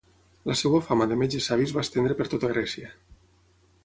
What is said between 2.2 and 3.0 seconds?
per tota Grècia.